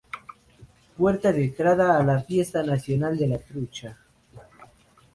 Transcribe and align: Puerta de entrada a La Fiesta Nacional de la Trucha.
Puerta 0.97 1.31
de 1.31 1.43
entrada 1.43 1.99
a 1.99 2.03
La 2.03 2.23
Fiesta 2.23 2.63
Nacional 2.63 3.19
de 3.19 3.27
la 3.27 3.37
Trucha. 3.37 3.99